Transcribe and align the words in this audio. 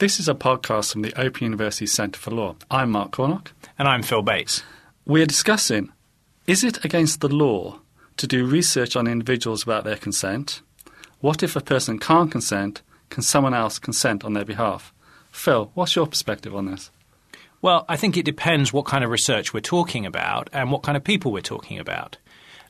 This 0.00 0.18
is 0.18 0.30
a 0.30 0.34
podcast 0.34 0.92
from 0.92 1.02
the 1.02 1.12
Open 1.20 1.44
University 1.44 1.84
Centre 1.84 2.18
for 2.18 2.30
Law. 2.30 2.56
I'm 2.70 2.90
Mark 2.90 3.10
Cornock. 3.10 3.48
And 3.78 3.86
I'm 3.86 4.02
Phil 4.02 4.22
Bates. 4.22 4.62
We 5.04 5.20
are 5.20 5.26
discussing 5.26 5.92
is 6.46 6.64
it 6.64 6.82
against 6.82 7.20
the 7.20 7.28
law 7.28 7.80
to 8.16 8.26
do 8.26 8.46
research 8.46 8.96
on 8.96 9.06
individuals 9.06 9.62
about 9.62 9.84
their 9.84 9.98
consent? 9.98 10.62
What 11.20 11.42
if 11.42 11.54
a 11.54 11.60
person 11.60 11.98
can't 11.98 12.32
consent? 12.32 12.80
Can 13.10 13.22
someone 13.22 13.52
else 13.52 13.78
consent 13.78 14.24
on 14.24 14.32
their 14.32 14.46
behalf? 14.46 14.94
Phil, 15.32 15.70
what's 15.74 15.94
your 15.94 16.06
perspective 16.06 16.56
on 16.56 16.64
this? 16.64 16.90
Well, 17.60 17.84
I 17.86 17.98
think 17.98 18.16
it 18.16 18.24
depends 18.24 18.72
what 18.72 18.86
kind 18.86 19.04
of 19.04 19.10
research 19.10 19.52
we're 19.52 19.60
talking 19.60 20.06
about 20.06 20.48
and 20.54 20.72
what 20.72 20.82
kind 20.82 20.96
of 20.96 21.04
people 21.04 21.30
we're 21.30 21.42
talking 21.42 21.78
about. 21.78 22.16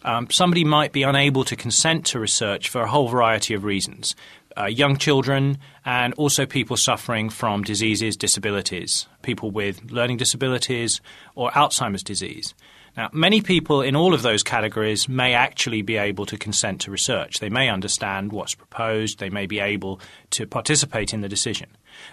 Um, 0.03 0.29
somebody 0.31 0.65
might 0.65 0.93
be 0.93 1.03
unable 1.03 1.45
to 1.45 1.57
consent 1.57 2.07
to 2.07 2.21
research 2.21 2.69
for 2.69 2.81
a 2.83 2.89
whole 2.89 3.09
variety 3.09 3.55
of 3.55 3.65
reasons. 3.65 4.17
Uh, 4.57 4.67
young 4.67 4.97
children 4.97 5.59
and 5.85 6.13
also 6.15 6.45
people 6.45 6.77
suffering 6.77 7.31
from 7.31 7.63
diseases, 7.63 8.17
disabilities, 8.17 9.07
people 9.23 9.51
with 9.51 9.91
learning 9.91 10.17
disabilities 10.17 11.01
or 11.35 11.51
Alzheimer's 11.53 12.03
disease. 12.03 12.55
Now, 12.97 13.09
many 13.13 13.41
people 13.41 13.83
in 13.83 13.95
all 13.95 14.13
of 14.13 14.23
those 14.23 14.43
categories 14.43 15.09
may 15.09 15.35
actually 15.35 15.83
be 15.83 15.97
able 15.97 16.27
to 16.27 16.37
consent 16.37 16.81
to 16.83 16.91
research. 16.91 17.39
They 17.39 17.49
may 17.49 17.69
understand 17.69 18.33
what's 18.33 18.55
proposed, 18.55 19.19
they 19.19 19.31
may 19.31 19.47
be 19.47 19.61
able 19.61 20.01
to 20.31 20.47
participate 20.47 21.15
in 21.15 21.21
the 21.21 21.29
decision. 21.29 21.69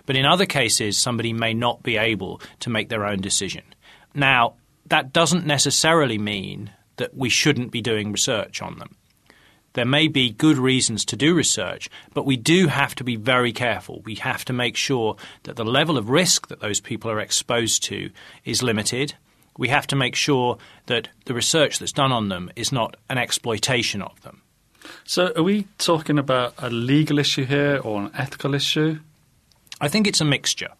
But 0.05 0.15
in 0.15 0.25
other 0.25 0.45
cases, 0.45 0.97
somebody 0.97 1.33
may 1.33 1.53
not 1.53 1.81
be 1.81 1.97
able 1.97 2.41
to 2.59 2.69
make 2.69 2.89
their 2.89 3.05
own 3.05 3.21
decision. 3.21 3.63
Now, 4.13 4.53
that 4.85 5.11
doesn't 5.11 5.47
necessarily 5.47 6.17
mean 6.17 6.71
that 6.97 7.15
we 7.15 7.29
shouldn't 7.29 7.71
be 7.71 7.81
doing 7.81 8.11
research 8.11 8.61
on 8.61 8.79
them. 8.79 8.95
There 9.73 9.85
may 9.85 10.07
be 10.07 10.31
good 10.31 10.57
reasons 10.57 11.05
to 11.05 11.15
do 11.15 11.35
research, 11.35 11.87
but 12.13 12.25
we 12.25 12.35
do 12.35 12.67
have 12.67 12.95
to 12.95 13.03
be 13.03 13.15
very 13.15 13.53
careful. 13.53 14.01
We 14.05 14.15
have 14.15 14.43
to 14.45 14.53
make 14.53 14.75
sure 14.75 15.17
that 15.43 15.55
the 15.55 15.63
level 15.63 15.97
of 15.97 16.09
risk 16.09 16.47
that 16.47 16.61
those 16.61 16.79
people 16.79 17.11
are 17.11 17.19
exposed 17.19 17.83
to 17.83 18.09
is 18.43 18.63
limited. 18.63 19.13
We 19.55 19.67
have 19.67 19.85
to 19.87 19.95
make 19.95 20.15
sure 20.15 20.57
that 20.87 21.09
the 21.25 21.35
research 21.35 21.77
that's 21.77 21.91
done 21.91 22.11
on 22.11 22.29
them 22.29 22.51
is 22.55 22.71
not 22.71 22.95
an 23.09 23.19
exploitation 23.19 24.01
of 24.01 24.19
them. 24.21 24.41
So, 25.03 25.31
are 25.35 25.43
we 25.43 25.67
talking 25.77 26.17
about 26.17 26.55
a 26.57 26.69
legal 26.69 27.19
issue 27.19 27.45
here 27.45 27.79
or 27.83 28.01
an 28.01 28.11
ethical 28.15 28.55
issue? 28.55 28.99
I 29.79 29.89
think 29.89 30.07
it's 30.07 30.21
a 30.21 30.25
mixture. 30.25 30.71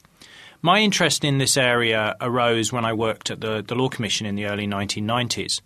My 0.61 0.79
interest 0.79 1.23
in 1.23 1.37
this 1.37 1.55
area 1.55 2.15
arose 2.19 2.73
when 2.73 2.83
I 2.83 2.93
worked 2.93 3.29
at 3.29 3.41
the, 3.41 3.63
the 3.67 3.75
Law 3.75 3.89
Commission 3.89 4.25
in 4.25 4.35
the 4.35 4.47
early 4.47 4.65
1990s. 4.65 5.61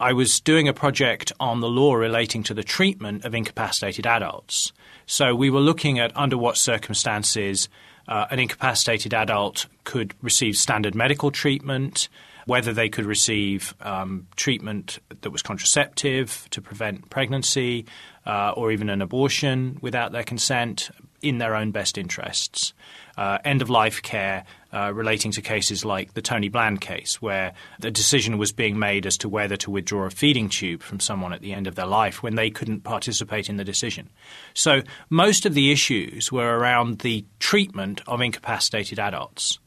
I 0.00 0.12
was 0.12 0.38
doing 0.38 0.68
a 0.68 0.72
project 0.72 1.32
on 1.40 1.60
the 1.60 1.68
law 1.68 1.94
relating 1.94 2.44
to 2.44 2.54
the 2.54 2.62
treatment 2.62 3.24
of 3.24 3.34
incapacitated 3.34 4.06
adults. 4.06 4.72
So 5.06 5.34
we 5.34 5.50
were 5.50 5.60
looking 5.60 5.98
at 5.98 6.16
under 6.16 6.38
what 6.38 6.56
circumstances 6.56 7.68
uh, 8.06 8.26
an 8.30 8.38
incapacitated 8.38 9.12
adult 9.12 9.66
could 9.82 10.14
receive 10.22 10.54
standard 10.54 10.94
medical 10.94 11.32
treatment, 11.32 12.08
whether 12.46 12.72
they 12.72 12.88
could 12.88 13.06
receive 13.06 13.74
um, 13.80 14.28
treatment 14.36 15.00
that 15.20 15.30
was 15.30 15.42
contraceptive 15.42 16.46
to 16.50 16.62
prevent 16.62 17.10
pregnancy, 17.10 17.84
uh, 18.24 18.52
or 18.56 18.70
even 18.70 18.88
an 18.88 19.02
abortion 19.02 19.78
without 19.82 20.12
their 20.12 20.22
consent 20.22 20.90
in 21.22 21.38
their 21.38 21.56
own 21.56 21.72
best 21.72 21.98
interests. 21.98 22.72
Uh, 23.16 23.38
end 23.44 23.62
of 23.62 23.68
life 23.68 24.00
care 24.00 24.44
uh, 24.72 24.92
relating 24.94 25.32
to 25.32 25.40
cases 25.40 25.84
like 25.84 26.14
the 26.14 26.22
Tony 26.22 26.48
Bland 26.48 26.80
case, 26.80 27.22
where 27.22 27.54
the 27.78 27.90
decision 27.90 28.38
was 28.38 28.52
being 28.52 28.78
made 28.78 29.06
as 29.06 29.16
to 29.18 29.28
whether 29.28 29.56
to 29.56 29.70
withdraw 29.70 30.04
a 30.04 30.10
feeding 30.10 30.48
tube 30.48 30.82
from 30.82 31.00
someone 31.00 31.32
at 31.32 31.40
the 31.40 31.52
end 31.52 31.66
of 31.66 31.74
their 31.74 31.86
life 31.86 32.22
when 32.22 32.34
they 32.34 32.50
couldn't 32.50 32.84
participate 32.84 33.48
in 33.48 33.56
the 33.56 33.64
decision. 33.64 34.10
So 34.54 34.82
most 35.08 35.46
of 35.46 35.54
the 35.54 35.72
issues 35.72 36.30
were 36.30 36.58
around 36.58 37.00
the 37.00 37.24
treatment 37.38 38.02
of 38.06 38.20
incapacitated 38.20 38.98
adults. 38.98 39.58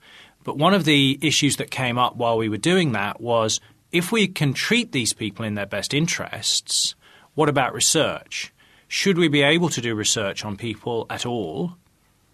But 0.43 0.57
one 0.57 0.73
of 0.73 0.85
the 0.85 1.19
issues 1.21 1.57
that 1.57 1.71
came 1.71 1.97
up 1.97 2.15
while 2.15 2.37
we 2.37 2.49
were 2.49 2.57
doing 2.57 2.91
that 2.93 3.21
was 3.21 3.59
if 3.91 4.11
we 4.11 4.27
can 4.27 4.53
treat 4.53 4.91
these 4.91 5.13
people 5.13 5.45
in 5.45 5.55
their 5.55 5.65
best 5.65 5.93
interests, 5.93 6.95
what 7.33 7.49
about 7.49 7.73
research? 7.73 8.53
Should 8.87 9.17
we 9.17 9.27
be 9.27 9.41
able 9.41 9.69
to 9.69 9.81
do 9.81 9.95
research 9.95 10.43
on 10.43 10.57
people 10.57 11.05
at 11.09 11.25
all? 11.25 11.77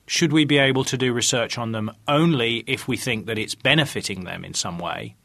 Should 0.10 0.32
we 0.32 0.46
be 0.46 0.58
able 0.58 0.86
to 0.86 0.98
do 0.98 1.12
research 1.12 1.58
on 1.58 1.74
them 1.74 1.92
only 2.08 2.64
if 2.66 2.88
we 2.88 2.96
think 2.96 3.26
that 3.26 3.38
it's 3.38 3.56
benefiting 3.56 4.24
them 4.24 4.46
in 4.46 4.54
some 4.54 4.80
way? 4.80 5.18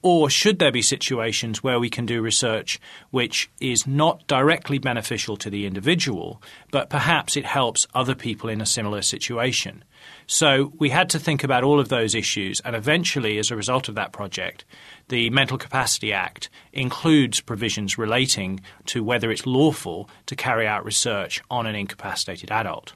Or 0.00 0.30
should 0.30 0.60
there 0.60 0.70
be 0.70 0.80
situations 0.80 1.64
where 1.64 1.80
we 1.80 1.90
can 1.90 2.06
do 2.06 2.22
research 2.22 2.80
which 3.10 3.50
is 3.60 3.84
not 3.84 4.24
directly 4.28 4.78
beneficial 4.78 5.36
to 5.38 5.50
the 5.50 5.66
individual, 5.66 6.40
but 6.70 6.88
perhaps 6.88 7.36
it 7.36 7.44
helps 7.44 7.88
other 7.94 8.14
people 8.14 8.48
in 8.48 8.60
a 8.60 8.66
similar 8.66 9.02
situation? 9.02 9.82
So 10.28 10.72
we 10.78 10.90
had 10.90 11.10
to 11.10 11.18
think 11.18 11.42
about 11.42 11.64
all 11.64 11.80
of 11.80 11.88
those 11.88 12.14
issues, 12.14 12.60
and 12.60 12.76
eventually, 12.76 13.38
as 13.38 13.50
a 13.50 13.56
result 13.56 13.88
of 13.88 13.96
that 13.96 14.12
project, 14.12 14.64
the 15.08 15.30
Mental 15.30 15.58
Capacity 15.58 16.12
Act 16.12 16.48
includes 16.72 17.40
provisions 17.40 17.98
relating 17.98 18.60
to 18.86 19.02
whether 19.02 19.32
it's 19.32 19.46
lawful 19.46 20.08
to 20.26 20.36
carry 20.36 20.66
out 20.66 20.84
research 20.84 21.42
on 21.50 21.66
an 21.66 21.74
incapacitated 21.74 22.52
adult. 22.52 22.94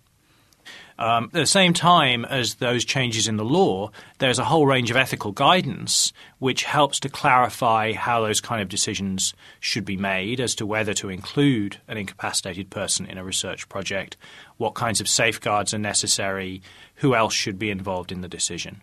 Um, 0.98 1.24
at 1.24 1.32
the 1.32 1.46
same 1.46 1.74
time 1.74 2.24
as 2.24 2.54
those 2.54 2.84
changes 2.84 3.28
in 3.28 3.36
the 3.36 3.44
law, 3.44 3.90
there's 4.18 4.38
a 4.38 4.44
whole 4.44 4.66
range 4.66 4.90
of 4.90 4.96
ethical 4.96 5.32
guidance 5.32 6.12
which 6.38 6.64
helps 6.64 6.98
to 7.00 7.08
clarify 7.08 7.92
how 7.92 8.22
those 8.22 8.40
kind 8.40 8.62
of 8.62 8.68
decisions 8.68 9.34
should 9.60 9.84
be 9.84 9.96
made 9.96 10.40
as 10.40 10.54
to 10.54 10.66
whether 10.66 10.94
to 10.94 11.10
include 11.10 11.78
an 11.86 11.98
incapacitated 11.98 12.70
person 12.70 13.06
in 13.06 13.18
a 13.18 13.24
research 13.24 13.68
project, 13.68 14.16
what 14.56 14.74
kinds 14.74 15.00
of 15.00 15.08
safeguards 15.08 15.74
are 15.74 15.78
necessary, 15.78 16.62
who 16.96 17.14
else 17.14 17.34
should 17.34 17.58
be 17.58 17.70
involved 17.70 18.10
in 18.10 18.22
the 18.22 18.28
decision. 18.28 18.80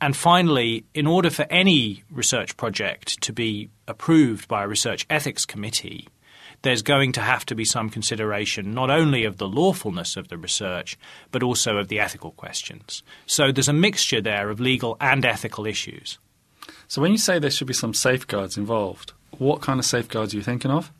And 0.00 0.16
finally, 0.16 0.84
in 0.94 1.06
order 1.06 1.28
for 1.28 1.46
any 1.50 2.04
research 2.10 2.56
project 2.56 3.20
to 3.22 3.32
be 3.32 3.68
approved 3.88 4.46
by 4.46 4.62
a 4.62 4.68
research 4.68 5.04
ethics 5.10 5.44
committee, 5.44 6.08
there's 6.62 6.82
going 6.82 7.12
to 7.12 7.20
have 7.20 7.46
to 7.46 7.54
be 7.54 7.64
some 7.64 7.90
consideration 7.90 8.74
not 8.74 8.90
only 8.90 9.24
of 9.24 9.38
the 9.38 9.48
lawfulness 9.48 10.16
of 10.16 10.28
the 10.28 10.38
research, 10.38 10.98
but 11.30 11.42
also 11.42 11.76
of 11.76 11.88
the 11.88 12.00
ethical 12.00 12.32
questions. 12.32 13.02
So 13.26 13.52
there's 13.52 13.68
a 13.68 13.72
mixture 13.72 14.20
there 14.20 14.50
of 14.50 14.60
legal 14.60 14.96
and 15.00 15.24
ethical 15.24 15.66
issues. 15.66 16.18
So 16.88 17.00
when 17.00 17.12
you 17.12 17.18
say 17.18 17.38
there 17.38 17.50
should 17.50 17.66
be 17.66 17.74
some 17.74 17.94
safeguards 17.94 18.56
involved, 18.56 19.12
what 19.38 19.60
kind 19.60 19.78
of 19.78 19.84
safeguards 19.84 20.34
are 20.34 20.36
you 20.36 20.42
thinking 20.42 20.70
of? 20.70 20.90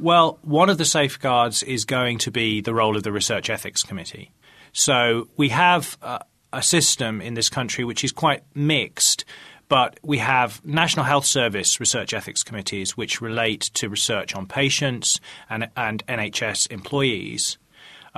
Well, 0.00 0.38
one 0.42 0.70
of 0.70 0.78
the 0.78 0.84
safeguards 0.84 1.62
is 1.62 1.84
going 1.84 2.18
to 2.18 2.30
be 2.30 2.60
the 2.60 2.74
role 2.74 2.96
of 2.96 3.02
the 3.02 3.12
Research 3.12 3.50
Ethics 3.50 3.82
Committee. 3.82 4.30
So 4.72 5.28
we 5.36 5.48
have 5.48 5.98
uh, 6.02 6.20
a 6.52 6.62
system 6.62 7.20
in 7.20 7.34
this 7.34 7.50
country 7.50 7.84
which 7.84 8.04
is 8.04 8.12
quite 8.12 8.42
mixed 8.54 9.24
but 9.68 9.98
we 10.02 10.18
have 10.18 10.64
National 10.64 11.04
Health 11.04 11.26
Service 11.26 11.80
research 11.80 12.14
ethics 12.14 12.42
committees 12.42 12.96
which 12.96 13.20
relate 13.20 13.60
to 13.74 13.88
research 13.88 14.34
on 14.34 14.46
patients 14.46 15.20
and, 15.48 15.68
and 15.76 16.04
NHS 16.06 16.70
employees. 16.70 17.58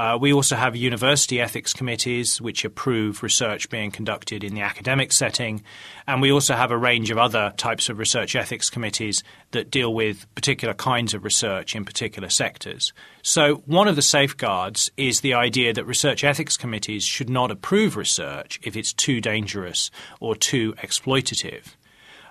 Uh, 0.00 0.16
we 0.16 0.32
also 0.32 0.56
have 0.56 0.74
university 0.74 1.42
ethics 1.42 1.74
committees 1.74 2.40
which 2.40 2.64
approve 2.64 3.22
research 3.22 3.68
being 3.68 3.90
conducted 3.90 4.42
in 4.42 4.54
the 4.54 4.62
academic 4.62 5.12
setting. 5.12 5.62
And 6.06 6.22
we 6.22 6.32
also 6.32 6.54
have 6.54 6.70
a 6.70 6.78
range 6.78 7.10
of 7.10 7.18
other 7.18 7.52
types 7.58 7.90
of 7.90 7.98
research 7.98 8.34
ethics 8.34 8.70
committees 8.70 9.22
that 9.50 9.70
deal 9.70 9.92
with 9.92 10.24
particular 10.34 10.72
kinds 10.72 11.12
of 11.12 11.22
research 11.22 11.76
in 11.76 11.84
particular 11.84 12.30
sectors. 12.30 12.94
So, 13.20 13.56
one 13.66 13.88
of 13.88 13.96
the 13.96 14.00
safeguards 14.00 14.90
is 14.96 15.20
the 15.20 15.34
idea 15.34 15.74
that 15.74 15.84
research 15.84 16.24
ethics 16.24 16.56
committees 16.56 17.04
should 17.04 17.28
not 17.28 17.50
approve 17.50 17.94
research 17.94 18.58
if 18.62 18.78
it's 18.78 18.94
too 18.94 19.20
dangerous 19.20 19.90
or 20.18 20.34
too 20.34 20.72
exploitative. 20.78 21.74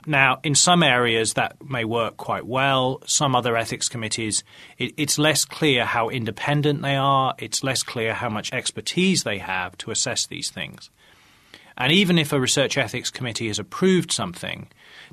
Now, 0.05 0.39
in 0.43 0.55
some 0.55 0.83
areas 0.83 1.33
that 1.33 1.57
may 1.63 1.83
work 1.83 2.17
quite 2.17 2.45
well. 2.45 3.01
Some 3.05 3.35
other 3.35 3.57
ethics 3.57 3.89
committees, 3.89 4.43
it, 4.77 4.93
it's 4.97 5.19
less 5.19 5.45
clear 5.45 5.85
how 5.85 6.09
independent 6.09 6.81
they 6.81 6.95
are. 6.95 7.35
It's 7.37 7.63
less 7.63 7.83
clear 7.83 8.13
how 8.13 8.29
much 8.29 8.53
expertise 8.53 9.23
they 9.23 9.37
have 9.37 9.77
to 9.79 9.91
assess 9.91 10.25
these 10.25 10.49
things. 10.49 10.89
And 11.77 11.93
even 11.93 12.19
if 12.19 12.33
a 12.33 12.39
research 12.39 12.77
ethics 12.77 13.09
committee 13.09 13.47
has 13.47 13.59
approved 13.59 14.11
something, 14.11 14.67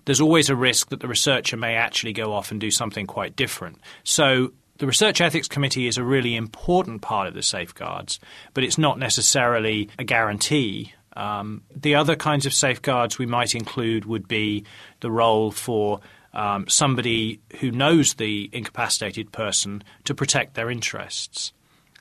there's 0.05 0.21
always 0.21 0.49
a 0.49 0.57
risk 0.57 0.89
that 0.89 1.01
the 1.01 1.09
researcher 1.09 1.57
may 1.57 1.77
actually 1.77 2.13
go 2.13 2.33
off 2.33 2.51
and 2.51 2.61
do 2.61 2.71
something 2.71 3.07
quite 3.07 3.37
different. 3.37 3.81
So 4.03 4.53
the 4.79 4.87
Research 4.87 5.21
Ethics 5.21 5.49
Committee 5.49 5.87
is 5.87 5.97
a 5.97 6.05
really 6.05 6.35
important 6.35 7.01
part 7.03 7.29
of 7.29 7.35
the 7.35 7.43
safeguards, 7.43 8.21
but 8.53 8.63
it's 8.63 8.77
not 8.77 8.99
necessarily 8.99 9.89
a 9.99 10.05
guarantee 10.05 10.93
um, 11.17 11.63
the 11.75 11.95
other 11.95 12.15
kinds 12.15 12.47
of 12.47 12.55
safeguards 12.55 13.19
we 13.19 13.27
might 13.27 13.55
include 13.55 14.05
would 14.05 14.29
be 14.29 14.65
the 15.01 15.11
role 15.11 15.51
for 15.51 16.01
um, 16.35 16.69
somebody 16.69 17.41
who 17.61 17.71
knows 17.71 18.15
the 18.15 18.51
incapacitated 18.53 19.33
person 19.33 19.83
to 20.05 20.15
protect 20.15 20.55
their 20.55 20.71
interests. 20.71 21.53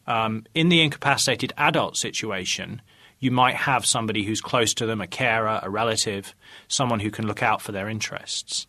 Um, 0.07 0.45
in 0.53 0.69
the 0.69 0.81
incapacitated 0.81 1.53
adult 1.57 1.95
situation, 1.95 2.81
you 3.19 3.31
might 3.31 3.55
have 3.55 3.85
somebody 3.85 4.23
who's 4.23 4.41
close 4.41 4.73
to 4.75 4.85
them, 4.85 4.99
a 4.99 5.07
carer, 5.07 5.61
a 5.63 5.69
relative, 5.69 6.35
someone 6.67 6.99
who 6.99 7.09
can 7.09 7.25
look 7.25 7.41
out 7.41 7.61
for 7.61 7.71
their 7.71 7.87
interests. 7.87 8.67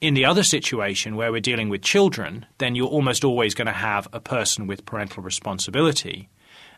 In 0.00 0.14
the 0.14 0.24
other 0.24 0.42
situation 0.42 1.16
where 1.16 1.30
we're 1.30 1.40
dealing 1.40 1.68
with 1.68 1.82
children, 1.82 2.46
then 2.58 2.74
you're 2.74 2.88
almost 2.88 3.24
always 3.24 3.54
going 3.54 3.66
to 3.66 3.72
have 3.72 4.08
a 4.12 4.20
person 4.20 4.66
with 4.66 4.86
parental 4.86 5.22
responsibility 5.22 6.28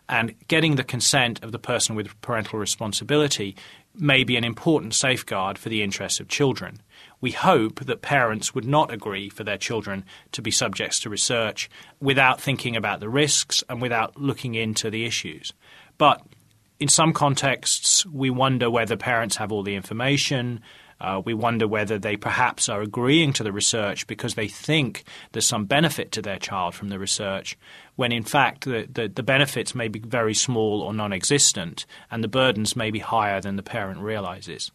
And 0.09 0.35
getting 0.49 0.77
the 0.77 0.85
consent 0.85 1.43
of 1.43 1.53
the 1.53 1.59
person 1.59 1.95
with 1.95 2.21
parental 2.21 2.59
responsibility 2.59 3.57
may 3.95 4.25
be 4.25 4.37
an 4.37 4.45
important 4.45 4.95
safeguard 4.95 5.57
for 5.57 5.69
the 5.69 5.83
interests 5.83 6.21
of 6.21 6.29
children. 6.29 6.83
We 7.21 7.31
hope 7.31 7.81
that 7.87 8.03
parents 8.03 8.55
would 8.55 8.67
not 8.67 8.93
agree 8.93 9.29
for 9.29 9.45
their 9.45 9.57
children 9.57 10.05
to 10.33 10.43
be 10.43 10.51
subjects 10.51 11.01
to 11.01 11.11
research 11.11 11.71
without 12.01 12.41
thinking 12.41 12.77
about 12.77 13.01
the 13.01 13.09
risks 13.09 13.63
and 13.69 13.81
without 13.81 14.21
looking 14.21 14.55
into 14.55 14.91
the 14.91 15.07
issues. 15.07 15.53
But 15.97 16.21
in 16.81 16.89
some 16.89 17.13
contexts, 17.13 18.05
we 18.05 18.31
wonder 18.31 18.69
whether 18.69 18.97
parents 18.97 19.37
have 19.37 19.53
all 19.53 19.63
the 19.63 19.77
information. 19.77 20.61
Uh, 21.05 21.21
we 21.23 21.35
wonder 21.35 21.69
whether 21.69 21.99
they 21.99 22.17
perhaps 22.17 22.67
are 22.67 22.81
agreeing 22.81 23.31
to 23.35 23.45
the 23.45 23.53
research 23.53 24.07
because 24.07 24.37
they 24.37 24.49
think 24.49 25.05
there's 25.33 25.47
some 25.47 25.67
benefit 25.67 26.11
to 26.11 26.23
their 26.23 26.39
child 26.39 26.75
from 26.75 26.89
the 26.89 26.99
research, 26.99 27.59
when 27.97 28.11
in 28.11 28.23
fact 28.23 28.65
the, 28.65 28.89
the, 28.91 29.07
the 29.09 29.23
benefits 29.23 29.75
may 29.75 29.87
be 29.87 29.99
very 29.99 30.33
small 30.33 30.81
or 30.81 30.95
non 30.95 31.13
existent, 31.13 31.85
and 32.11 32.25
the 32.25 32.29
burdens 32.29 32.75
may 32.75 32.91
be 32.91 33.01
higher 33.01 33.39
than 33.39 33.57
the 33.57 33.63
parent 33.63 34.01
realizes. 34.01 34.73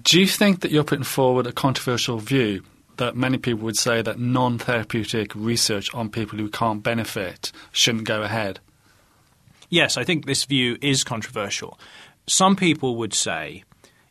Do 0.00 0.20
you 0.20 0.26
think 0.28 0.60
that 0.60 0.70
you're 0.70 0.84
putting 0.84 1.02
forward 1.02 1.48
a 1.48 1.52
controversial 1.52 2.18
view 2.18 2.62
that 2.98 3.16
many 3.16 3.38
people 3.38 3.64
would 3.64 3.76
say 3.76 4.02
that 4.02 4.20
non 4.20 4.56
therapeutic 4.56 5.34
research 5.34 5.92
on 5.92 6.10
people 6.10 6.38
who 6.38 6.48
can't 6.48 6.84
benefit 6.84 7.50
shouldn't 7.72 8.04
go 8.04 8.22
ahead? 8.22 8.60
Yes, 9.68 9.96
I 9.96 10.04
think 10.04 10.26
this 10.26 10.44
view 10.44 10.78
is 10.80 11.02
controversial. 11.02 11.76
Some 12.28 12.54
people 12.54 12.94
would 12.96 13.14
say 13.14 13.64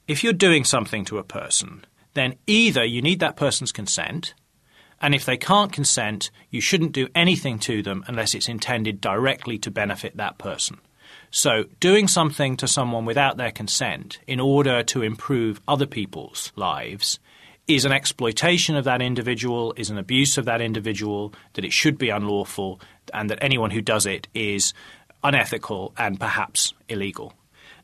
if 0.08 0.24
you're 0.24 0.34
doing 0.34 0.64
something 0.64 1.04
to 1.06 1.18
a 1.18 1.24
person, 1.24 1.86
then 2.14 2.36
either 2.48 2.84
you 2.84 3.02
need 3.02 3.20
that 3.20 3.36
person's 3.36 3.72
consent, 3.72 4.34
and 5.02 5.14
if 5.14 5.26
they 5.26 5.38
can't 5.38 5.72
consent, 5.72 6.32
you 6.50 6.62
shouldn't 6.62 6.94
do 6.94 7.08
anything 7.14 7.60
to 7.60 7.84
them 7.84 8.04
unless 8.08 8.34
it's 8.34 8.50
intended 8.50 9.00
directly 9.00 9.58
to 9.60 9.70
benefit 9.70 10.18
that 10.18 10.38
person. 10.38 10.80
So, 11.30 11.66
doing 11.80 12.08
something 12.08 12.58
to 12.58 12.68
someone 12.68 13.06
without 13.06 13.38
their 13.38 13.52
consent 13.52 14.20
in 14.28 14.40
order 14.40 14.82
to 14.84 15.04
improve 15.04 15.62
other 15.68 15.86
people's 15.86 16.52
lives 16.56 17.20
is 17.68 17.84
an 17.84 17.92
exploitation 17.92 18.78
of 18.78 18.86
that 18.86 19.02
individual, 19.02 19.74
is 19.76 19.90
an 19.90 19.98
abuse 19.98 20.38
of 20.38 20.46
that 20.46 20.62
individual, 20.62 21.34
that 21.54 21.66
it 21.66 21.74
should 21.74 21.98
be 21.98 22.10
unlawful, 22.10 22.80
and 23.14 23.30
that 23.30 23.40
anyone 23.42 23.72
who 23.72 23.82
does 23.82 24.06
it 24.06 24.28
is 24.34 24.74
unethical 25.24 25.94
and 25.98 26.20
perhaps 26.20 26.74
illegal. 26.88 27.34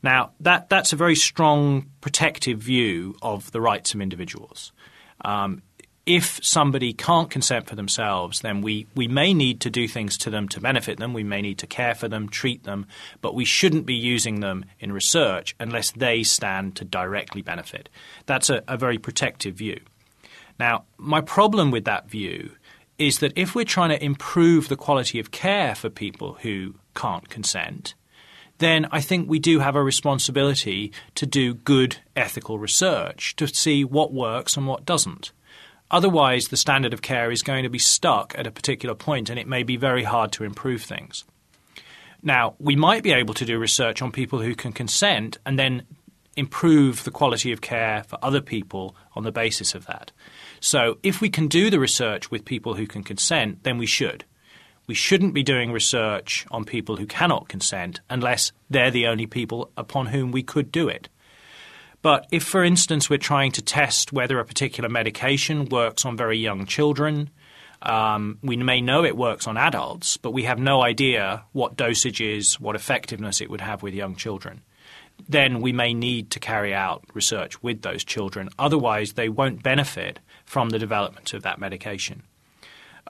Now, 0.01 0.31
that, 0.39 0.69
that's 0.69 0.93
a 0.93 0.97
very 0.97 1.15
strong 1.15 1.87
protective 2.01 2.59
view 2.59 3.15
of 3.21 3.51
the 3.51 3.61
rights 3.61 3.93
of 3.93 4.01
individuals. 4.01 4.71
Um, 5.23 5.61
if 6.05 6.43
somebody 6.43 6.91
can't 6.91 7.29
consent 7.29 7.67
for 7.67 7.75
themselves, 7.75 8.41
then 8.41 8.61
we, 8.61 8.87
we 8.93 9.07
may 9.07 9.33
need 9.33 9.61
to 9.61 9.69
do 9.69 9.87
things 9.87 10.17
to 10.17 10.29
them 10.29 10.49
to 10.49 10.59
benefit 10.59 10.99
them. 10.99 11.13
We 11.13 11.23
may 11.23 11.41
need 11.41 11.59
to 11.59 11.67
care 11.67 11.95
for 11.95 12.09
them, 12.09 12.27
treat 12.27 12.63
them, 12.63 12.87
but 13.21 13.35
we 13.35 13.45
shouldn't 13.45 13.85
be 13.85 13.95
using 13.95 14.41
them 14.41 14.65
in 14.79 14.91
research 14.91 15.55
unless 15.59 15.91
they 15.91 16.23
stand 16.23 16.75
to 16.75 16.85
directly 16.85 17.41
benefit. 17.41 17.87
That's 18.25 18.49
a, 18.49 18.63
a 18.67 18.75
very 18.75 18.97
protective 18.97 19.55
view. 19.55 19.79
Now, 20.59 20.83
my 20.97 21.21
problem 21.21 21.71
with 21.71 21.85
that 21.85 22.09
view 22.09 22.51
is 22.97 23.19
that 23.19 23.33
if 23.37 23.55
we're 23.55 23.65
trying 23.65 23.89
to 23.89 24.03
improve 24.03 24.67
the 24.67 24.75
quality 24.75 25.19
of 25.19 25.31
care 25.31 25.73
for 25.73 25.89
people 25.89 26.37
who 26.41 26.75
can't 26.95 27.29
consent, 27.29 27.95
then 28.63 28.87
I 28.91 29.01
think 29.01 29.29
we 29.29 29.39
do 29.39 29.59
have 29.59 29.75
a 29.75 29.83
responsibility 29.83 30.91
to 31.15 31.25
do 31.25 31.53
good 31.53 31.97
ethical 32.15 32.59
research 32.59 33.35
to 33.35 33.47
see 33.47 33.83
what 33.83 34.13
works 34.13 34.55
and 34.55 34.67
what 34.67 34.85
doesn't. 34.85 35.31
Otherwise, 35.91 36.47
the 36.47 36.57
standard 36.57 36.93
of 36.93 37.01
care 37.01 37.31
is 37.31 37.43
going 37.43 37.63
to 37.63 37.69
be 37.69 37.79
stuck 37.79 38.33
at 38.37 38.47
a 38.47 38.51
particular 38.51 38.95
point 38.95 39.29
and 39.29 39.37
it 39.37 39.47
may 39.47 39.63
be 39.63 39.77
very 39.77 40.03
hard 40.03 40.31
to 40.31 40.43
improve 40.43 40.81
things. 40.81 41.23
Now, 42.21 42.55
we 42.57 42.75
might 42.75 43.03
be 43.03 43.11
able 43.11 43.33
to 43.35 43.45
do 43.45 43.59
research 43.59 44.01
on 44.01 44.11
people 44.11 44.39
who 44.39 44.55
can 44.55 44.71
consent 44.71 45.37
and 45.45 45.59
then 45.59 45.83
improve 46.35 47.03
the 47.03 47.11
quality 47.11 47.51
of 47.51 47.61
care 47.61 48.03
for 48.03 48.17
other 48.23 48.41
people 48.41 48.95
on 49.15 49.23
the 49.23 49.31
basis 49.31 49.75
of 49.75 49.85
that. 49.85 50.11
So, 50.59 50.97
if 51.03 51.21
we 51.21 51.29
can 51.29 51.47
do 51.47 51.69
the 51.69 51.79
research 51.79 52.31
with 52.31 52.45
people 52.45 52.75
who 52.75 52.87
can 52.87 53.03
consent, 53.03 53.63
then 53.63 53.77
we 53.77 53.85
should 53.85 54.23
we 54.87 54.93
shouldn't 54.93 55.33
be 55.33 55.43
doing 55.43 55.71
research 55.71 56.45
on 56.51 56.65
people 56.65 56.97
who 56.97 57.05
cannot 57.05 57.47
consent 57.47 58.01
unless 58.09 58.51
they're 58.69 58.91
the 58.91 59.07
only 59.07 59.25
people 59.25 59.71
upon 59.77 60.07
whom 60.07 60.31
we 60.31 60.43
could 60.43 60.71
do 60.71 60.89
it. 60.89 61.09
But 62.01 62.27
if, 62.31 62.43
for 62.43 62.63
instance, 62.65 63.09
we're 63.09 63.17
trying 63.17 63.53
to 63.53 63.61
test 63.61 64.11
whether 64.11 64.37
a 64.39 64.45
particular 64.45 64.89
medication 64.89 65.65
works 65.69 66.05
on 66.05 66.17
very 66.17 66.37
young 66.37 66.65
children, 66.65 67.29
um, 67.81 68.39
we 68.43 68.57
may 68.57 68.81
know 68.81 69.05
it 69.05 69.15
works 69.15 69.47
on 69.47 69.55
adults, 69.55 70.17
but 70.17 70.31
we 70.31 70.43
have 70.43 70.59
no 70.59 70.81
idea 70.81 71.45
what 71.53 71.77
dosages, 71.77 72.59
what 72.59 72.75
effectiveness 72.75 73.39
it 73.39 73.49
would 73.49 73.61
have 73.61 73.83
with 73.83 73.93
young 73.93 74.15
children. 74.15 74.63
Then 75.29 75.61
we 75.61 75.71
may 75.71 75.93
need 75.93 76.31
to 76.31 76.39
carry 76.39 76.73
out 76.73 77.05
research 77.13 77.61
with 77.63 77.83
those 77.83 78.03
children. 78.03 78.49
Otherwise, 78.59 79.13
they 79.13 79.29
won't 79.29 79.63
benefit 79.63 80.19
from 80.43 80.69
the 80.69 80.79
development 80.79 81.33
of 81.33 81.43
that 81.43 81.59
medication. 81.59 82.23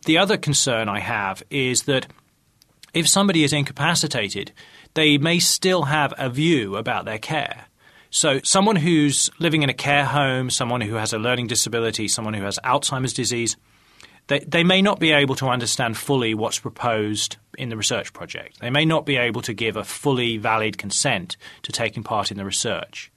The 0.05 0.17
other 0.17 0.37
concern 0.37 0.89
I 0.89 0.99
have 0.99 1.43
is 1.49 1.83
that 1.83 2.07
if 2.93 3.07
somebody 3.07 3.43
is 3.43 3.53
incapacitated, 3.53 4.51
they 4.93 5.17
may 5.17 5.39
still 5.39 5.83
have 5.83 6.13
a 6.17 6.29
view 6.29 6.75
about 6.75 7.05
their 7.05 7.17
care. 7.17 7.65
So, 8.09 8.39
someone 8.43 8.75
who's 8.75 9.31
living 9.39 9.63
in 9.63 9.69
a 9.69 9.73
care 9.73 10.05
home, 10.05 10.51
someone 10.51 10.81
who 10.81 10.95
has 10.95 11.13
a 11.13 11.17
learning 11.17 11.47
disability, 11.47 12.07
someone 12.07 12.35
who 12.35 12.43
has 12.43 12.59
Alzheimer's 12.63 13.13
disease, 13.13 13.57
they, 14.27 14.39
they 14.39 14.63
may 14.63 14.81
not 14.81 14.99
be 14.99 15.11
able 15.11 15.35
to 15.35 15.47
understand 15.47 15.97
fully 15.97 16.35
what's 16.35 16.59
proposed 16.59 17.37
in 17.57 17.69
the 17.69 17.77
research 17.77 18.13
project. 18.13 18.59
They 18.59 18.69
may 18.69 18.85
not 18.85 19.05
be 19.05 19.17
able 19.17 19.41
to 19.41 19.53
give 19.53 19.75
a 19.75 19.83
fully 19.83 20.37
valid 20.37 20.77
consent 20.77 21.37
to 21.63 21.71
taking 21.71 22.03
part 22.03 22.29
in 22.29 22.37
the 22.37 22.45
research. 22.45 23.11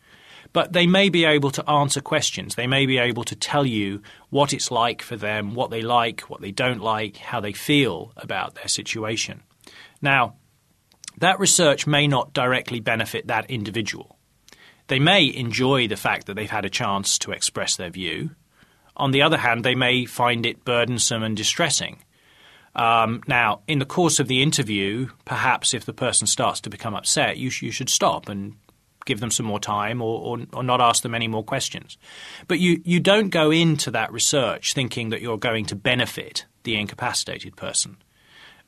But 0.52 0.72
they 0.72 0.86
may 0.86 1.08
be 1.08 1.24
able 1.24 1.50
to 1.52 1.68
answer 1.68 2.00
questions. 2.00 2.54
They 2.54 2.66
may 2.66 2.86
be 2.86 2.98
able 2.98 3.24
to 3.24 3.36
tell 3.36 3.66
you 3.66 4.02
what 4.30 4.52
it's 4.52 4.70
like 4.70 5.02
for 5.02 5.16
them, 5.16 5.54
what 5.54 5.70
they 5.70 5.82
like, 5.82 6.22
what 6.22 6.40
they 6.40 6.52
don't 6.52 6.80
like, 6.80 7.16
how 7.16 7.40
they 7.40 7.52
feel 7.52 8.12
about 8.16 8.54
their 8.54 8.68
situation. 8.68 9.42
Now, 10.00 10.36
that 11.18 11.40
research 11.40 11.86
may 11.86 12.06
not 12.06 12.32
directly 12.32 12.80
benefit 12.80 13.26
that 13.26 13.50
individual. 13.50 14.18
They 14.88 14.98
may 14.98 15.24
enjoy 15.34 15.88
the 15.88 15.96
fact 15.96 16.26
that 16.26 16.34
they've 16.34 16.50
had 16.50 16.64
a 16.64 16.70
chance 16.70 17.18
to 17.20 17.32
express 17.32 17.76
their 17.76 17.90
view. 17.90 18.30
On 18.96 19.10
the 19.10 19.22
other 19.22 19.38
hand, 19.38 19.64
they 19.64 19.74
may 19.74 20.04
find 20.04 20.46
it 20.46 20.64
burdensome 20.64 21.22
and 21.22 21.36
distressing. 21.36 22.02
Um, 22.74 23.22
now, 23.26 23.62
in 23.66 23.78
the 23.78 23.86
course 23.86 24.20
of 24.20 24.28
the 24.28 24.42
interview, 24.42 25.08
perhaps 25.24 25.74
if 25.74 25.86
the 25.86 25.94
person 25.94 26.26
starts 26.26 26.60
to 26.60 26.70
become 26.70 26.94
upset, 26.94 27.38
you, 27.38 27.50
sh- 27.50 27.62
you 27.62 27.70
should 27.70 27.88
stop 27.88 28.28
and 28.28 28.54
give 29.06 29.20
them 29.20 29.30
some 29.30 29.46
more 29.46 29.58
time 29.58 30.02
or, 30.02 30.20
or, 30.20 30.46
or, 30.52 30.62
not 30.62 30.82
ask 30.82 31.02
them 31.02 31.14
any 31.14 31.28
more 31.28 31.42
questions. 31.42 31.96
But 32.46 32.60
you, 32.60 32.82
you 32.84 33.00
don't 33.00 33.30
go 33.30 33.50
into 33.50 33.90
that 33.92 34.12
research 34.12 34.74
thinking 34.74 35.08
that 35.08 35.22
you're 35.22 35.38
going 35.38 35.64
to 35.66 35.76
benefit 35.76 36.44
the 36.64 36.76
incapacitated 36.76 37.56
person. 37.56 37.96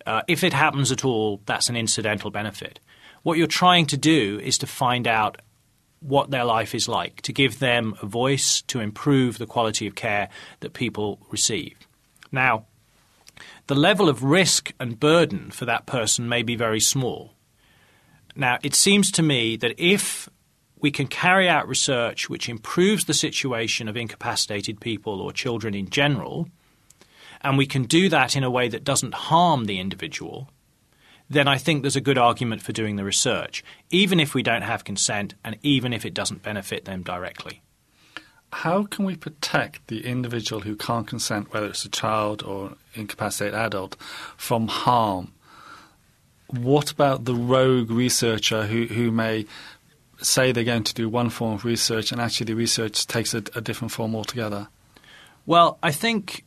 Uh, 0.06 0.22
if 0.26 0.42
it 0.42 0.54
happens 0.54 0.90
at 0.90 1.04
all, 1.04 1.42
that's 1.44 1.68
an 1.68 1.76
incidental 1.76 2.30
benefit. 2.30 2.80
What 3.22 3.36
you're 3.36 3.46
trying 3.46 3.86
to 3.86 3.96
do 3.98 4.40
is 4.42 4.56
to 4.58 4.66
find 4.66 5.06
out 5.06 5.42
what 6.00 6.30
their 6.30 6.44
life 6.44 6.74
is 6.74 6.88
like, 6.88 7.20
to 7.22 7.32
give 7.32 7.58
them 7.58 7.94
a 8.00 8.06
voice, 8.06 8.62
to 8.62 8.80
improve 8.80 9.38
the 9.38 9.46
quality 9.46 9.86
of 9.86 9.94
care 9.94 10.28
that 10.60 10.72
people 10.72 11.18
receive. 11.30 11.76
Now, 12.30 12.66
the 13.66 13.74
level 13.74 14.08
of 14.08 14.22
risk 14.22 14.72
and 14.78 14.98
burden 14.98 15.50
for 15.50 15.64
that 15.64 15.86
person 15.86 16.28
may 16.28 16.42
be 16.42 16.56
very 16.56 16.80
small. 16.80 17.34
Now, 18.37 18.58
it 18.62 18.75
seems 18.75 19.11
to 19.12 19.23
me 19.23 19.56
that 19.56 19.75
if 19.78 20.28
we 20.80 20.90
can 20.90 21.06
carry 21.06 21.49
out 21.49 21.68
research 21.68 22.30
which 22.30 22.49
improves 22.49 23.04
the 23.04 23.14
situation 23.14 23.88
of 23.88 23.97
incapacitated 23.97 24.80
people 24.80 25.20
or 25.20 25.32
children 25.32 25.75
in 25.75 25.90
general, 25.90 26.49
and 27.40 27.58
we 27.58 27.66
can 27.66 27.85
do 27.85 28.08
that 28.08 28.37
in 28.37 28.44
a 28.44 28.50
way 28.50 28.68
that 28.68 28.85
doesn't 28.85 29.14
harm 29.14 29.64
the 29.64 29.80
individual, 29.80 30.50
then 31.30 31.47
I 31.47 31.58
think 31.58 31.82
there's 31.82 31.97
a 31.97 32.00
good 32.00 32.18
argument 32.18 32.62
for 32.62 32.73
doing 32.73 32.97
the 32.97 33.04
research, 33.04 33.62
even 33.90 34.18
if 34.18 34.35
we 34.35 34.42
don't 34.42 34.62
have 34.62 34.85
consent 34.85 35.35
and 35.44 35.56
even 35.62 35.92
if 35.92 36.06
it 36.06 36.14
doesn't 36.14 36.42
benefit 36.42 36.85
them 36.85 37.02
directly. 37.02 37.62
How 38.50 38.85
can 38.85 39.04
we 39.04 39.14
protect 39.14 39.88
the 39.88 40.06
individual 40.06 40.62
who 40.62 40.75
can't 40.75 41.06
consent, 41.06 41.52
whether 41.52 41.66
it's 41.66 41.85
a 41.85 41.90
child 41.90 42.42
or 42.42 42.76
incapacitated 42.94 43.54
adult, 43.54 43.97
from 44.38 44.68
harm 44.68 45.32
what 46.48 46.90
about 46.90 47.24
the 47.24 47.34
rogue 47.34 47.90
researcher 47.90 48.66
who, 48.66 48.86
who 48.86 49.10
may 49.10 49.46
say 50.20 50.52
they're 50.52 50.64
going 50.64 50.84
to 50.84 50.94
do 50.94 51.08
one 51.08 51.30
form 51.30 51.54
of 51.54 51.64
research 51.64 52.10
and 52.10 52.20
actually 52.20 52.46
the 52.46 52.54
research 52.54 53.06
takes 53.06 53.34
a, 53.34 53.38
a 53.54 53.60
different 53.60 53.92
form 53.92 54.14
altogether? 54.14 54.68
Well, 55.46 55.78
I 55.82 55.92
think 55.92 56.44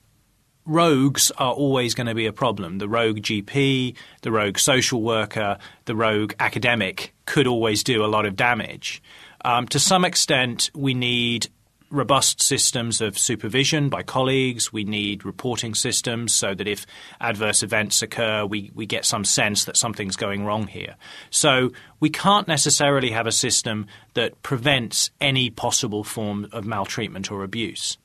rogues 0.65 1.31
are 1.37 1.53
always 1.53 1.93
going 1.93 2.07
to 2.07 2.15
be 2.15 2.25
a 2.25 2.33
problem. 2.33 2.77
The 2.77 2.89
rogue 2.89 3.19
GP, 3.19 3.95
the 4.21 4.31
rogue 4.31 4.57
social 4.57 5.01
worker, 5.01 5.57
the 5.85 5.95
rogue 5.95 6.33
academic 6.39 7.13
could 7.25 7.47
always 7.47 7.83
do 7.83 8.03
a 8.03 8.07
lot 8.07 8.25
of 8.25 8.35
damage. 8.35 9.01
Um, 9.43 9.67
to 9.69 9.79
some 9.79 10.05
extent, 10.05 10.69
we 10.75 10.93
need 10.93 11.47
robust 11.91 12.41
systems 12.41 13.01
of 13.01 13.17
supervision 13.17 13.89
by 13.89 14.01
colleagues. 14.01 14.73
We 14.73 14.83
need 14.83 15.25
reporting 15.25 15.75
systems 15.75 16.33
so 16.33 16.55
that 16.55 16.67
if 16.67 16.85
adverse 17.19 17.61
events 17.61 18.01
occur, 18.01 18.45
we, 18.45 18.71
we 18.73 18.85
get 18.85 19.05
some 19.05 19.25
sense 19.25 19.65
that 19.65 19.77
something's 19.77 20.15
going 20.15 20.45
wrong 20.45 20.67
here. 20.67 20.95
So 21.29 21.71
we 21.99 22.09
can't 22.09 22.47
necessarily 22.47 23.11
have 23.11 23.27
a 23.27 23.31
system 23.31 23.87
that 24.13 24.41
prevents 24.41 25.11
any 25.19 25.49
possible 25.49 26.03
form 26.03 26.47
of 26.51 26.65
maltreatment 26.65 27.31
or 27.31 27.43
abuse. 27.43 27.97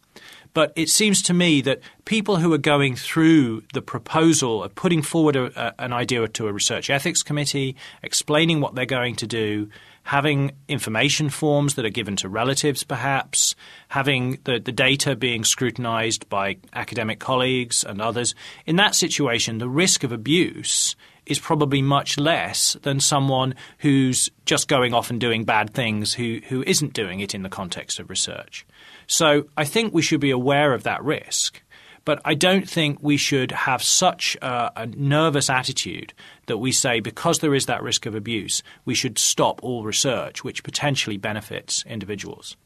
But 0.57 0.73
it 0.75 0.88
seems 0.88 1.21
to 1.25 1.35
me 1.35 1.61
that 1.61 1.81
people 2.07 2.37
who 2.37 2.50
are 2.55 2.59
going 2.59 2.97
through 2.97 3.62
the 3.75 3.83
proposal 3.83 4.64
of 4.64 4.75
putting 4.75 5.02
forward 5.02 5.37
a, 5.37 5.52
a, 5.55 5.75
an 5.78 5.93
idea 5.93 6.26
to 6.26 6.49
a 6.49 6.52
research 6.52 6.88
ethics 6.88 7.23
committee, 7.23 7.76
explaining 8.02 8.62
what 8.62 8.75
they're 8.75 8.87
going 8.87 9.16
to 9.16 9.26
do, 9.26 9.69
having 10.05 10.52
information 10.66 11.28
forms 11.28 11.75
that 11.75 11.85
are 11.85 11.90
given 11.90 12.16
to 12.16 12.28
relatives, 12.31 12.85
perhaps, 12.85 13.45
having 13.88 14.38
the, 14.44 14.58
the 14.58 14.72
data 14.72 15.16
being 15.16 15.44
scrutinized 15.44 16.28
by 16.28 16.56
academic 16.72 17.18
colleagues 17.18 17.84
and 17.84 18.00
others, 18.00 18.34
in 18.66 18.76
that 18.76 18.94
situation, 18.94 19.58
the 19.58 19.68
risk 19.68 20.04
of 20.04 20.12
abuse 20.12 20.96
is 21.26 21.38
probably 21.38 21.82
much 21.82 22.16
less 22.16 22.76
than 22.82 23.00
someone 23.00 23.54
who's 23.78 24.30
just 24.44 24.68
going 24.68 24.94
off 24.94 25.10
and 25.10 25.20
doing 25.20 25.44
bad 25.44 25.75
things 25.75 26.14
who, 26.14 26.40
who 26.48 26.62
isn't 26.62 26.92
doing 26.92 27.20
it 27.20 27.34
in 27.34 27.42
the 27.42 27.48
context 27.48 27.98
of 27.98 28.08
research. 28.08 28.64
So 29.06 29.48
I 29.56 29.64
think 29.64 29.92
we 29.92 30.02
should 30.02 30.20
be 30.20 30.30
aware 30.30 30.72
of 30.72 30.84
that 30.84 31.02
risk. 31.02 31.62
But 32.04 32.20
I 32.25 32.34
don't 32.34 32.70
think 32.70 33.02
we 33.02 33.16
should 33.16 33.50
have 33.50 33.82
such 33.82 34.36
a, 34.40 34.70
a, 34.76 34.86
nervous 34.86 35.50
attitude 35.50 36.14
that 36.46 36.58
we 36.58 36.70
say 36.70 37.00
because 37.00 37.40
there 37.40 37.54
is 37.54 37.66
that 37.66 37.82
risk 37.82 38.06
of 38.06 38.14
abuse, 38.14 38.62
we 38.84 38.94
should 38.94 39.18
stop 39.18 39.60
all 39.64 39.82
research 39.82 40.44
which 40.44 40.62
potentially 40.62 41.16
benefits 41.16 41.84
individuals. 41.84 42.56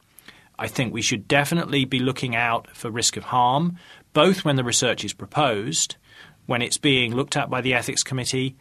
I 0.61 0.69
think 0.69 0.93
we 0.93 1.00
should 1.00 1.26
definitely 1.26 1.87
be 1.87 2.00
looking 2.00 2.37
out 2.37 2.76
for 2.76 2.90
risk 2.90 3.17
of 3.17 3.25
harm, 3.25 3.79
both 4.12 4.45
when 4.45 4.57
the 4.57 4.64
research 4.64 5.07
is 5.07 5.14
proposed, 5.14 5.97
when 6.45 6.61
it's 6.61 6.76
being 6.76 7.14
looked 7.14 7.35
at 7.35 7.49
by 7.49 7.62
the 7.62 7.73
ethics 7.73 8.02
committee, 8.02 8.57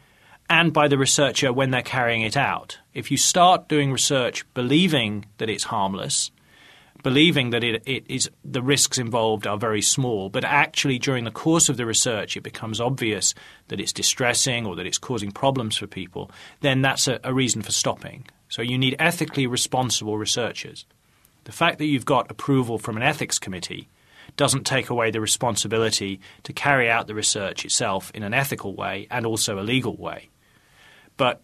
and 0.49 0.71
by 0.71 0.87
the 0.87 0.97
researcher 0.97 1.51
when 1.51 1.71
they're 1.71 1.81
carrying 1.81 2.21
it 2.21 2.37
out. 2.37 2.79
If 2.93 3.11
you 3.11 3.17
start 3.17 3.67
doing 3.67 3.91
research 3.91 4.45
believing 4.53 5.25
that 5.39 5.49
it's 5.49 5.65
harmless, 5.65 6.31
believing 7.03 7.49
that 7.49 7.65
it, 7.65 7.83
it 7.85 8.05
is 8.07 8.29
the 8.45 8.61
risks 8.61 8.97
involved 8.97 9.45
are 9.45 9.57
very 9.57 9.81
small, 9.81 10.29
but 10.29 10.45
actually 10.45 10.99
during 10.99 11.25
the 11.25 11.31
course 11.31 11.67
of 11.67 11.75
the 11.75 11.85
research 11.85 12.37
it 12.37 12.43
becomes 12.43 12.79
obvious 12.79 13.33
that 13.67 13.81
it's 13.81 13.91
distressing 13.91 14.65
or 14.65 14.77
that 14.77 14.87
it's 14.87 14.97
causing 14.97 15.33
problems 15.33 15.75
for 15.75 15.85
people, 15.85 16.31
then 16.61 16.81
that's 16.81 17.09
a, 17.09 17.19
a 17.25 17.33
reason 17.33 17.61
for 17.61 17.73
stopping. 17.73 18.25
So 18.47 18.61
you 18.61 18.77
need 18.77 18.95
ethically 18.99 19.47
responsible 19.47 20.17
researchers. 20.17 20.85
The 21.49 21.55
fact 21.55 21.79
that 21.79 21.87
you've 21.87 22.05
got 22.05 22.29
approval 22.29 22.77
from 22.77 22.95
an 22.95 23.01
ethics 23.01 23.39
committee 23.39 23.89
doesn't 24.37 24.67
take 24.67 24.91
away 24.91 25.09
the 25.09 25.19
responsibility 25.19 26.19
to 26.43 26.53
carry 26.53 26.87
out 26.87 27.07
the 27.07 27.15
research 27.15 27.65
itself 27.65 28.11
in 28.13 28.21
an 28.21 28.35
ethical 28.35 28.75
way 28.75 29.07
and 29.09 29.25
also 29.25 29.59
a 29.59 29.65
legal 29.65 29.97
way. 29.97 30.29
But 31.17 31.41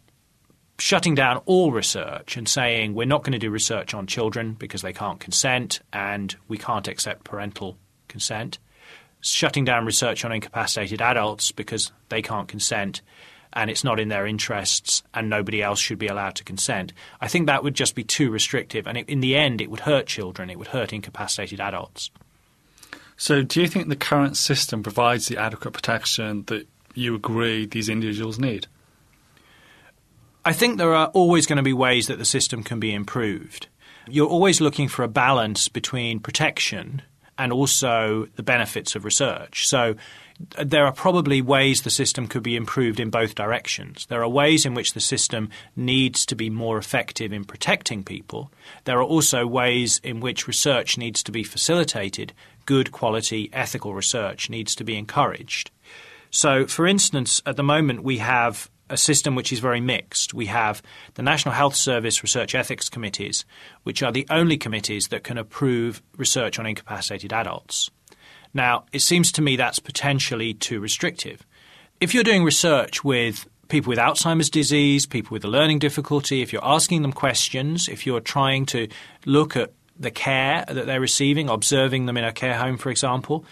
shutting 0.78 1.16
down 1.16 1.38
all 1.48 1.72
research 1.72 2.38
and 2.38 2.48
saying 2.48 2.94
we're 2.94 3.08
not 3.08 3.24
going 3.24 3.32
to 3.32 3.40
do 3.40 3.50
research 3.50 3.96
on 3.96 4.06
children 4.06 4.54
because 4.54 4.84
they 4.84 4.94
can't 4.94 5.20
consent 5.20 5.80
and 5.92 6.36
we 6.48 6.60
can't 6.60 6.88
accept 6.88 7.24
parental 7.24 7.76
consent, 8.08 8.60
shutting 9.22 9.66
down 9.66 9.88
research 9.88 10.24
on 10.24 10.32
incapacitated 10.32 11.02
adults 11.02 11.52
because 11.52 11.92
they 12.10 12.22
can't 12.22 12.48
consent 12.48 13.02
and 13.56 13.70
it's 13.70 13.84
not 13.84 14.00
in 14.00 14.10
their 14.10 14.28
interests 14.28 15.02
and 15.14 15.30
nobody 15.30 15.64
else 15.64 15.80
should 15.80 15.98
be 15.98 16.08
allowed 16.08 16.36
to 16.36 16.44
consent. 16.44 16.92
I 17.22 17.28
think 17.28 17.48
that 17.48 17.64
would 17.64 17.74
just 17.74 17.96
be 17.96 18.04
too 18.04 18.30
restrictive 18.30 18.86
and 18.86 18.98
it, 18.98 19.10
in 19.10 19.22
the 19.22 19.36
end 19.36 19.62
it 19.62 19.72
would 19.72 19.82
hurt 19.82 20.08
children, 20.08 20.50
it 20.50 20.60
would 20.60 20.68
hurt 20.68 20.94
incapacitated 20.94 21.60
adults. 21.60 22.12
So, 23.18 23.44
do 23.44 23.62
you 23.62 23.68
think 23.68 23.88
the 23.88 23.96
current 23.96 24.36
system 24.36 24.84
provides 24.84 25.28
the 25.28 25.38
adequate 25.38 25.72
protection 25.72 26.44
that 26.48 26.68
you 26.96 27.16
agree 27.16 27.66
these 27.66 27.88
individuals 27.88 28.38
need? 28.38 28.68
I 30.44 30.52
think 30.52 30.78
there 30.78 30.94
are 30.94 31.08
always 31.08 31.48
going 31.48 31.58
to 31.58 31.64
be 31.64 31.74
ways 31.74 32.08
that 32.08 32.18
the 32.18 32.26
system 32.26 32.62
can 32.62 32.80
be 32.80 32.94
improved. 32.94 33.68
You're 34.08 34.28
always 34.28 34.60
looking 34.60 34.90
for 34.90 35.04
a 35.04 35.08
balance 35.08 35.70
between 35.70 36.20
protection 36.20 37.02
and 37.38 37.52
also 37.52 38.28
the 38.36 38.44
benefits 38.44 38.96
of 38.96 39.06
research. 39.06 39.68
So 39.68 39.96
there 40.64 40.86
are 40.86 40.92
probably 40.92 41.42
ways 41.42 41.82
the 41.82 41.90
system 41.90 42.28
could 42.28 42.44
be 42.44 42.56
improved 42.56 43.00
in 43.00 43.10
both 43.10 43.36
directions. 43.36 44.06
There 44.08 44.22
are 44.22 44.30
ways 44.30 44.66
in 44.66 44.74
which 44.74 44.94
the 44.94 45.00
system 45.00 45.50
needs 45.76 46.26
to 46.26 46.36
be 46.36 46.50
more 46.50 46.78
effective 46.78 47.32
in 47.32 47.46
protecting 47.46 48.04
people. 48.04 48.52
There 48.84 49.00
are 49.00 49.04
also 49.04 49.48
ways 49.48 50.00
in 50.04 50.20
which 50.20 50.48
research 50.48 50.98
needs 50.98 51.24
to 51.24 51.32
be 51.32 51.44
facilitated. 51.44 52.34
Good 52.66 52.92
quality 52.92 53.50
ethical 53.54 53.94
research 53.94 54.50
needs 54.50 54.76
to 54.76 54.84
be 54.84 54.98
encouraged. 54.98 55.72
So, 56.32 56.68
for 56.68 56.86
instance, 56.86 57.42
at 57.46 57.56
the 57.56 57.64
moment 57.64 58.04
we 58.04 58.18
have 58.18 58.70
a 58.90 58.98
system 58.98 59.36
which 59.36 59.52
is 59.52 59.60
very 59.60 59.82
mixed. 59.82 60.34
We 60.34 60.46
have 60.48 60.82
the 61.16 61.24
National 61.24 61.56
Health 61.56 61.76
Service 61.76 62.22
Research 62.22 62.54
Ethics 62.54 62.90
Committees, 62.90 63.46
which 63.84 64.04
are 64.04 64.12
the 64.12 64.28
only 64.30 64.58
committees 64.58 65.08
that 65.08 65.24
can 65.24 65.38
approve 65.40 66.04
research 66.18 66.60
on 66.60 66.68
incapacitated 66.68 67.34
adults. 67.34 67.90
Now, 68.56 68.86
it 68.94 69.02
seems 69.02 69.34
to 69.34 69.42
me 69.42 69.58
that's 69.58 69.80
potentially 69.80 70.54
too 70.54 70.80
restrictive. 70.80 71.46
If 72.00 72.14
you're 72.14 72.24
doing 72.24 72.46
research 72.46 73.04
with 73.04 73.48
people 73.68 73.90
with 73.90 74.00
Alzheimer's 74.00 74.50
disease, 74.50 75.06
people 75.06 75.34
with 75.34 75.44
a 75.44 75.50
learning 75.50 75.80
difficulty, 75.80 76.42
if 76.42 76.54
you're 76.54 76.66
asking 76.66 77.02
them 77.02 77.12
questions, 77.12 77.90
if 77.90 78.06
you're 78.08 78.22
trying 78.22 78.66
to 78.68 78.88
look 79.26 79.58
at 79.58 79.74
the 80.00 80.10
care 80.10 80.64
that 80.70 80.86
they're 80.86 81.02
receiving, 81.02 81.50
observing 81.50 82.06
them 82.06 82.16
in 82.16 82.24
a 82.24 82.32
care 82.32 82.58
home, 82.58 82.78
for 82.78 82.90
example, 82.90 83.46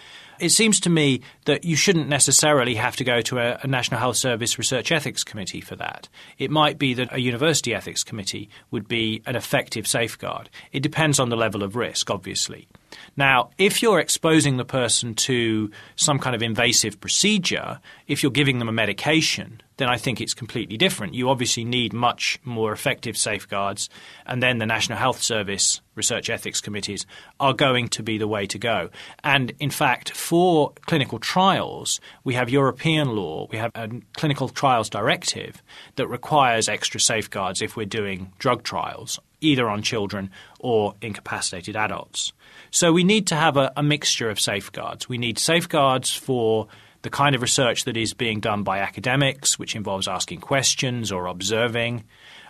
it 0.43 0.51
seems 0.51 0.81
to 0.81 0.89
me 0.89 1.21
that 1.45 1.63
you 1.63 1.77
shouldn't 1.77 2.09
necessarily 2.09 2.75
have 2.75 2.97
to 2.97 3.05
go 3.05 3.21
to 3.21 3.39
a, 3.39 3.59
a, 3.63 3.67
National 3.67 3.97
Health 3.97 4.17
Service 4.17 4.57
Research 4.57 4.91
Ethics 4.91 5.23
Committee 5.23 5.61
for 5.61 5.77
that. 5.77 6.09
It 6.37 6.51
might 6.51 6.77
be 6.77 6.93
that 6.95 7.13
a 7.13 7.21
University 7.21 7.73
Ethics 7.73 8.03
Committee 8.03 8.49
would 8.69 8.85
be 8.85 9.21
an 9.25 9.37
effective 9.37 9.87
safeguard. 9.87 10.49
It 10.73 10.81
depends 10.81 11.17
on 11.17 11.29
the 11.29 11.37
level 11.37 11.63
of 11.63 11.77
risk, 11.77 12.11
obviously. 12.11 12.67
Now, 13.15 13.51
if 13.57 13.81
you're 13.81 13.99
exposing 13.99 14.57
the 14.57 14.65
person 14.65 15.15
to 15.15 15.71
some 15.95 16.19
kind 16.19 16.35
of 16.35 16.43
invasive 16.43 16.99
procedure, 16.99 17.79
if 18.07 18.21
you're 18.21 18.31
giving 18.31 18.59
them 18.59 18.67
a 18.67 18.73
medication, 18.73 19.61
then 19.77 19.89
I 19.89 19.97
think 19.97 20.21
it's 20.21 20.33
completely 20.33 20.77
different. 20.77 21.13
You 21.13 21.29
obviously 21.29 21.63
need 21.63 21.93
much 21.93 22.39
more 22.43 22.71
effective 22.71 23.17
safeguards, 23.17 23.89
and 24.25 24.41
then 24.41 24.57
the 24.57 24.65
National 24.65 24.97
Health 24.97 25.21
Service 25.21 25.81
research 25.95 26.29
ethics 26.29 26.61
committees 26.61 27.05
are 27.39 27.53
going 27.53 27.87
to 27.87 28.03
be 28.03 28.17
the 28.17 28.27
way 28.27 28.47
to 28.47 28.57
go. 28.57 28.89
And 29.23 29.53
in 29.59 29.69
fact, 29.69 30.11
for 30.11 30.73
clinical 30.85 31.19
trials, 31.19 31.99
we 32.23 32.33
have 32.33 32.49
European 32.49 33.15
law, 33.15 33.47
we 33.51 33.57
have 33.57 33.71
a 33.75 33.89
clinical 34.13 34.49
trials 34.49 34.89
directive 34.89 35.61
that 35.95 36.07
requires 36.07 36.67
extra 36.67 36.99
safeguards 36.99 37.61
if 37.61 37.75
we're 37.75 37.85
doing 37.85 38.31
drug 38.39 38.63
trials, 38.63 39.19
either 39.41 39.69
on 39.69 39.81
children 39.81 40.29
or 40.59 40.95
incapacitated 41.01 41.75
adults. 41.75 42.33
So 42.71 42.91
we 42.91 43.03
need 43.03 43.27
to 43.27 43.35
have 43.35 43.57
a, 43.57 43.71
a 43.77 43.83
mixture 43.83 44.29
of 44.29 44.39
safeguards. 44.39 45.07
We 45.07 45.17
need 45.17 45.37
safeguards 45.37 46.11
for 46.11 46.67
the 47.03 47.09
kind 47.09 47.35
of 47.35 47.41
research 47.41 47.83
that 47.85 47.95
is 47.95 48.13
being 48.13 48.39
done 48.39 48.63
by 48.63 48.79
academics, 48.79 49.59
which 49.59 49.75
involves 49.75 50.07
asking 50.07 50.39
questions 50.39 51.11
or 51.11 51.27
observing. 51.27 52.03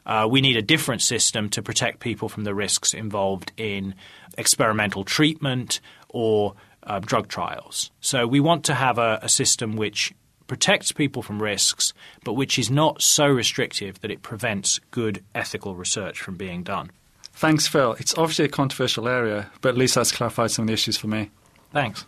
Uh, 0.05 0.27
we 0.29 0.41
need 0.41 0.55
a 0.55 0.62
different 0.62 1.01
system 1.01 1.50
to 1.50 1.62
protect 1.62 2.00
people 2.00 2.29
from 2.29 2.43
the 2.43 2.53
risks 2.53 2.93
involved 2.93 3.51
in 3.57 3.95
experimental 4.38 5.03
treatment 5.03 5.79
or 6.10 6.53
uh, 6.83 7.00
drug 7.00 7.27
trials. 7.27 7.91
So 8.00 8.27
we 8.27 8.39
want 8.39 8.63
to 8.65 8.74
have 8.74 8.98
a, 8.98 9.19
a 9.22 9.29
system 9.29 9.75
which 9.75 10.13
protects 10.48 10.91
people 10.91 11.24
from 11.24 11.41
risks, 11.41 11.93
but 12.24 12.33
which 12.33 12.60
is 12.60 12.69
not 12.69 13.01
so 13.01 13.27
restrictive 13.27 14.00
that 14.01 14.12
it 14.12 14.22
prevents 14.22 14.79
good 14.91 15.24
ethical 15.33 15.75
research 15.75 16.19
from 16.22 16.36
being 16.36 16.63
done. 16.63 16.91
Thanks, 17.31 17.67
Phil. 17.67 17.93
It's 17.93 18.15
obviously 18.17 18.45
a 18.45 18.50
controversial 18.50 19.07
area, 19.07 19.50
but 19.62 19.69
at 19.69 19.77
least 19.77 19.95
that's 19.95 20.12
clarified 20.12 20.51
some 20.51 20.63
of 20.63 20.67
the 20.67 20.74
issues 20.74 20.98
for 20.98 21.07
me. 21.07 21.31
Thanks. 21.72 22.05